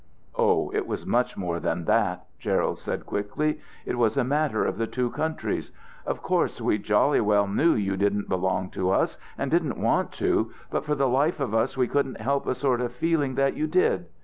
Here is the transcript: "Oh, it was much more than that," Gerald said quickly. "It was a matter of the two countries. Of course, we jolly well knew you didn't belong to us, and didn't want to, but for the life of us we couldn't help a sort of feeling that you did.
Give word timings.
"Oh, 0.35 0.71
it 0.73 0.87
was 0.87 1.05
much 1.05 1.37
more 1.37 1.59
than 1.59 1.85
that," 1.85 2.25
Gerald 2.39 2.79
said 2.79 3.05
quickly. 3.05 3.59
"It 3.85 3.99
was 3.99 4.17
a 4.17 4.23
matter 4.23 4.65
of 4.65 4.79
the 4.79 4.87
two 4.87 5.11
countries. 5.11 5.71
Of 6.07 6.23
course, 6.23 6.59
we 6.59 6.79
jolly 6.79 7.21
well 7.21 7.45
knew 7.47 7.75
you 7.75 7.95
didn't 7.95 8.27
belong 8.27 8.71
to 8.71 8.89
us, 8.89 9.19
and 9.37 9.51
didn't 9.51 9.77
want 9.77 10.11
to, 10.13 10.53
but 10.71 10.85
for 10.85 10.95
the 10.95 11.07
life 11.07 11.39
of 11.39 11.53
us 11.53 11.77
we 11.77 11.87
couldn't 11.87 12.19
help 12.19 12.47
a 12.47 12.55
sort 12.55 12.81
of 12.81 12.93
feeling 12.93 13.35
that 13.35 13.55
you 13.55 13.67
did. 13.67 14.07